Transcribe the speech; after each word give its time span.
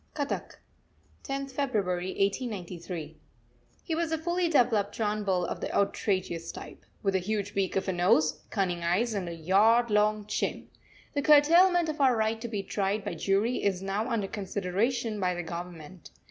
CUTTACK, 0.15 0.55
10th 1.25 1.51
February 1.51 2.07
1893. 2.07 3.19
He 3.83 3.93
was 3.93 4.11
a 4.11 4.17
fully 4.17 4.47
developed 4.47 4.95
John 4.95 5.23
Bull 5.23 5.45
of 5.45 5.61
the 5.61 5.71
outrageous 5.75 6.51
type 6.51 6.83
with 7.03 7.13
a 7.13 7.19
huge 7.19 7.53
beak 7.53 7.75
of 7.75 7.87
a 7.87 7.93
nose, 7.93 8.41
cunning 8.49 8.81
eyes, 8.83 9.13
and 9.13 9.29
a 9.29 9.35
yard 9.35 9.91
long 9.91 10.25
chin. 10.25 10.69
The 11.13 11.21
curtailment 11.21 11.87
of 11.87 12.01
our 12.01 12.15
right 12.17 12.41
to 12.41 12.47
be 12.47 12.63
tried 12.63 13.05
by 13.05 13.13
jury 13.13 13.61
is 13.61 13.83
now 13.83 14.09
under 14.09 14.27
consideration 14.27 15.19
by 15.19 15.35
the 15.35 15.43
Government. 15.43 16.09